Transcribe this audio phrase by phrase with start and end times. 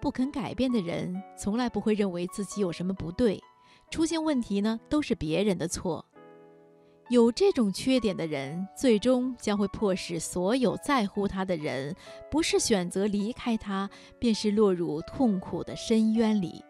[0.00, 3.42] 不肯改变的人，从来不会认为自己有什么不对，
[3.90, 6.04] 出现问题呢都是别人的错。
[7.08, 11.96] 有这种缺点的人，最终将会迫使所有在乎他的人，
[12.30, 13.88] 不是选择离开他，
[14.18, 16.62] 便是落入痛苦的深渊里。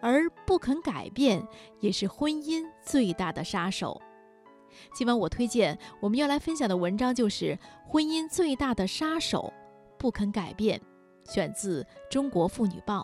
[0.00, 1.42] 而不肯改变，
[1.80, 4.00] 也是婚姻最大的杀手。
[4.94, 7.46] 今晚我推荐我们要来分享的文章，就是
[7.84, 9.52] 《婚姻最大的杀手：
[9.98, 10.78] 不肯改变》，
[11.28, 13.02] 选自《中国妇女报》。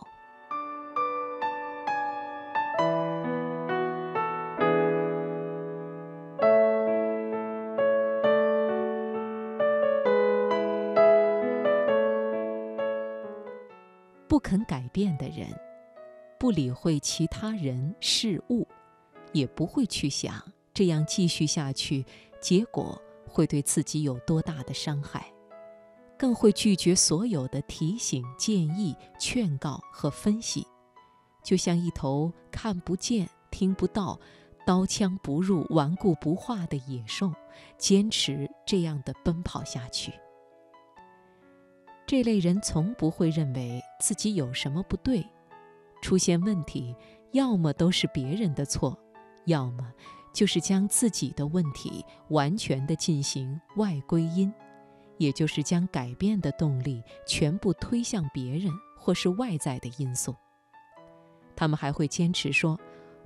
[14.27, 15.47] 不肯改变的人，
[16.39, 18.67] 不理会其他人事物，
[19.33, 22.05] 也不会去想这样继续下去，
[22.41, 25.33] 结果会对自己有多大的伤害，
[26.19, 30.67] 更会拒绝所有的提醒、建议、劝告和分析，
[31.43, 34.19] 就像一头看不见、听不到、
[34.67, 37.33] 刀枪不入、顽固不化的野兽，
[37.77, 40.13] 坚持这样的奔跑下去。
[42.07, 45.27] 这类人从不会认为自己有什么不对，
[46.03, 46.95] 出现问题，
[47.33, 48.97] 要么都是别人的错，
[49.47, 49.91] 要么
[50.33, 54.53] 就是将自己的问题完全的进行外归因，
[55.19, 60.35] 也就是将改变的动力全部推向别人或是外在的因素。
[61.57, 62.79] 他们还会坚持说：“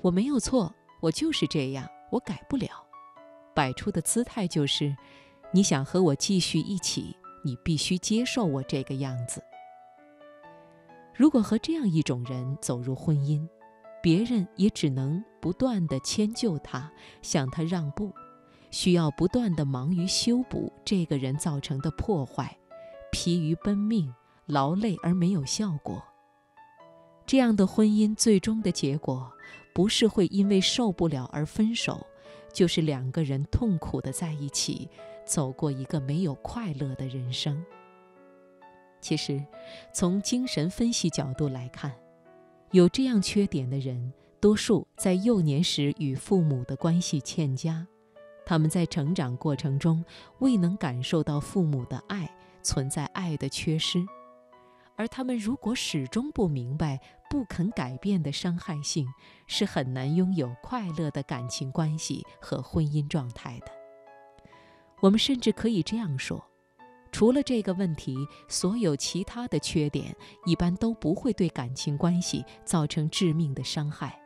[0.03, 2.69] 我没有错，我就是这样，我改不了。”
[3.55, 4.95] 摆出的姿态就是
[5.53, 9.43] ：“你想和我继续一起？”你必须接受我这个样子。
[11.15, 13.49] 如果和这样一种人走入婚姻，
[14.03, 18.13] 别人也只能不断的迁就他，向他让步，
[18.71, 22.57] 需要不断的忙于修补这个人造成的破坏，
[23.11, 24.13] 疲于奔命，
[24.47, 26.03] 劳累而没有效果。
[27.27, 29.31] 这样的婚姻最终的结果，
[29.75, 32.07] 不是会因为受不了而分手，
[32.53, 34.89] 就是两个人痛苦的在一起。
[35.27, 37.63] 走过一个没有快乐的人生。
[38.99, 39.45] 其实，
[39.93, 41.95] 从精神分析角度来看，
[42.71, 44.11] 有这样缺点的人，
[44.41, 47.87] 多数在幼年时与父母的关系欠佳，
[48.49, 50.03] 他们在成长过程中
[50.39, 54.03] 未能感受到父母的爱，存在爱的缺失，
[54.97, 56.99] 而他们如果始终不明白
[57.29, 59.07] 不肯改变的伤害性，
[59.47, 63.67] 是很难拥有快乐的感情关系和婚姻状态的。
[65.01, 66.43] 我们甚至可以这样说：
[67.13, 68.17] 除了这个问题，
[68.49, 70.17] 所有其他的缺点
[70.47, 74.19] 一般都不会对感情关系造成致命的伤害。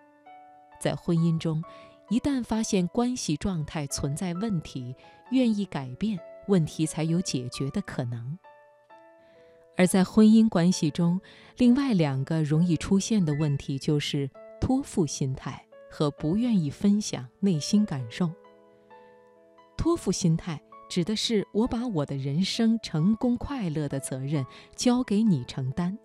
[0.81, 1.61] 在婚姻中，
[2.09, 4.95] 一旦发现关系状态存在问题，
[5.31, 6.19] 愿意改变，
[6.49, 8.39] 问题才有解决的可能。
[9.77, 11.19] 而在婚姻关系中，
[11.57, 14.29] 另外两个容易出现的问题就是
[14.61, 18.31] 托付心态和不愿意分享内心感受。
[19.79, 20.61] 托付心态
[20.91, 24.45] 指的是我把我的人生成功快乐的责任
[24.77, 25.97] 交给你承担，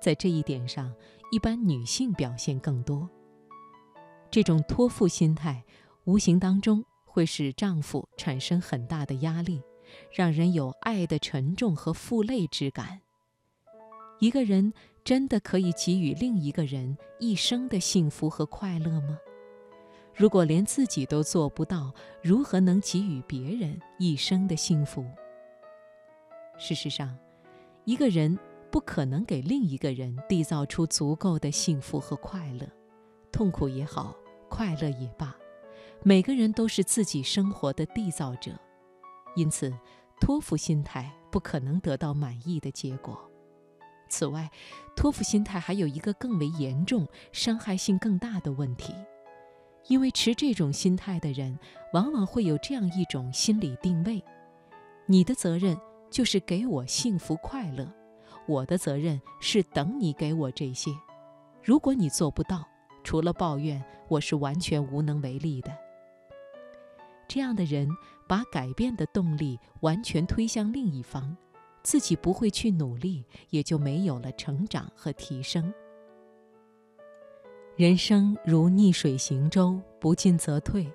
[0.00, 0.92] 在这一点上，
[1.30, 3.08] 一般女性表现更多。
[4.30, 5.64] 这种托付心态
[6.04, 9.62] 无形当中会使丈夫产生很大的压力，
[10.12, 13.00] 让人有爱的沉重和负累之感。
[14.18, 14.72] 一个人
[15.04, 19.18] 真的可以给予另一个人一生的幸福和快乐吗？
[20.14, 21.92] 如果连自己都做不到，
[22.22, 25.04] 如何能给予别人一生的幸福？
[26.58, 27.14] 事实上，
[27.84, 28.38] 一个人
[28.70, 32.66] 不可能给另一个人缔造出足够的幸福和快乐，
[33.36, 34.16] 痛苦也好，
[34.48, 35.36] 快乐也罢，
[36.02, 38.52] 每个人都是自己生活的缔造者，
[39.34, 39.70] 因此，
[40.18, 43.30] 托付心态不可能得到满意的结果。
[44.08, 44.50] 此外，
[44.96, 48.94] 托付心态还有一个更为严重、伤害性更大的问题。
[49.88, 51.58] 因为持这种心态的人，
[51.92, 54.24] 往往会有这样一种心理定位：
[55.04, 55.78] 你的责任
[56.10, 57.92] 就是给我幸福快乐，
[58.48, 60.90] 我的责任是等你给我这些。
[61.62, 62.66] 如果你做不到，
[63.06, 65.70] 除了抱怨，我是完全无能为力的。
[67.28, 67.88] 这样的人
[68.26, 71.36] 把改变的动力完全推向另一方，
[71.84, 75.72] 自己不会去努力，也就没有了成长和提升。
[77.76, 80.92] 人生如逆水行舟，不进则退。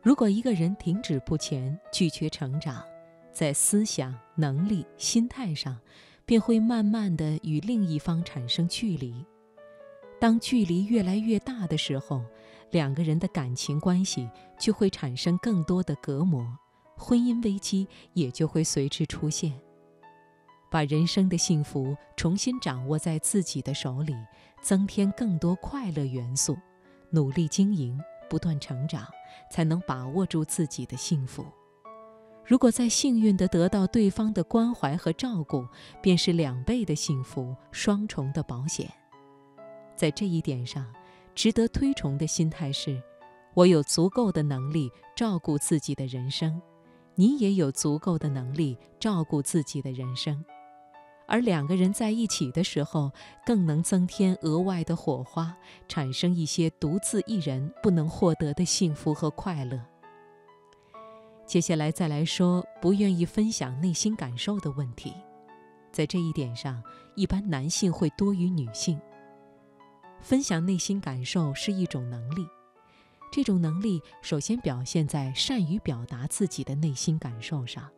[0.00, 2.84] 如果一个人停止不前，拒绝成长，
[3.32, 5.76] 在思想、能力、心态上，
[6.24, 9.12] 便会慢慢的与另一方产生距离。
[10.20, 12.22] 当距离越来越大的时候，
[12.70, 14.28] 两个人的感情关系
[14.58, 16.46] 就会产生更多的隔膜，
[16.94, 19.58] 婚姻危机也就会随之出现。
[20.70, 24.14] 把人生的幸福重新掌握在自己的手里，
[24.62, 26.56] 增添更多快乐元素，
[27.10, 29.04] 努力经营，不断成长，
[29.50, 31.44] 才能把握住自己的幸福。
[32.44, 35.66] 如果再幸运地得到对方的关怀和照顾，
[36.02, 38.99] 便是两倍的幸福，双重的保险。
[40.00, 40.86] 在这一点上，
[41.34, 42.98] 值得推崇的心态是：
[43.52, 46.58] 我有足够的能力照顾自己的人生，
[47.16, 50.42] 你也有足够的能力照顾自己的人生。
[51.28, 53.12] 而两个人在一起的时候，
[53.44, 55.54] 更能增添额外的火花，
[55.86, 59.78] 产生一些独自一人不能获得的幸福和快乐。
[61.44, 65.12] 接下来再来说不愿意分享内心感受的问题，
[65.92, 66.82] 在这一点上，
[67.16, 68.98] 一般男性会多于女性。
[70.20, 72.46] 分享内心感受是一种能力，
[73.32, 77.88] 这种能力首先表现在善于表达自己的内心感受上。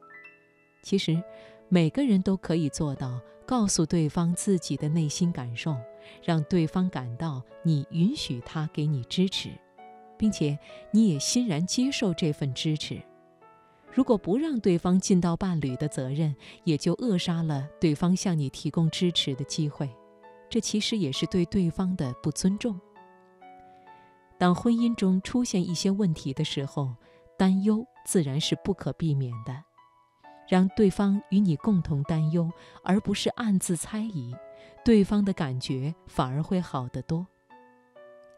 [0.83, 1.23] 其实，
[1.69, 5.77] 每个人都可以做到告诉对方自己的内心感受，
[6.23, 9.51] 让对方感到你允许他给你支持，
[10.17, 10.59] 并且
[10.91, 13.01] 你也欣然接受这份支持。
[13.95, 16.35] 如果不让对方尽到伴侣的责任，
[16.65, 19.89] 也就扼杀了对方向你提供支持的机会，
[20.53, 22.79] 这其实也是对对方的不尊重。
[24.37, 26.95] 当婚姻中出现一些问题的时候，
[27.39, 29.65] 担忧自然是不可避免的。
[30.47, 32.53] 让对方与你共同担忧，
[32.85, 34.37] 而不是暗自猜疑，
[34.85, 37.27] 对方的感觉反而会好得多。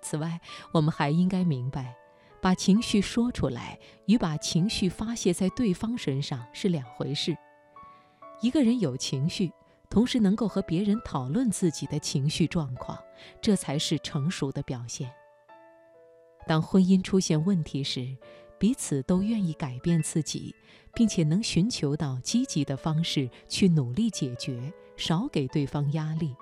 [0.00, 0.40] 此外，
[0.70, 1.96] 我们还应该明白。
[2.40, 3.76] 把情绪说出来
[4.06, 7.36] 与把情绪发泄在对方身上是两回事。
[8.40, 9.50] 一个人有情绪，
[9.94, 12.98] 同时能够和别人讨论自己的情绪状况，
[13.40, 15.08] 这才是成熟的表现。
[16.48, 18.16] 当婚姻出现问题时，
[18.58, 20.52] 彼此都愿意改变自己，
[20.94, 26.34] 并且能寻求到积极的方式去努力解决，少给对方压力，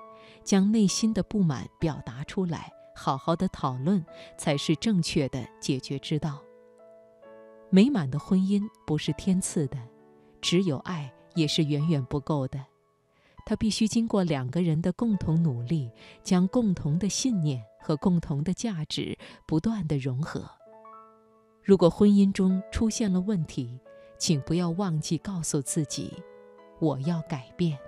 [0.42, 2.72] 将内心的不满表达出来。
[2.96, 4.02] 好好的讨论
[4.38, 6.42] 才是正确的解决之道。
[7.68, 9.76] 美满的婚姻不是天赐的，
[10.40, 12.58] 只有爱也是远远不够的，
[13.44, 15.90] 它必须经过两个人的共同努力，
[16.22, 19.16] 将共同的信念和共同的价值
[19.46, 20.48] 不断的融合。
[21.62, 23.78] 如果婚姻中出现了问题，
[24.18, 26.12] 请不要忘记告诉自己：
[26.80, 27.78] 我要改变。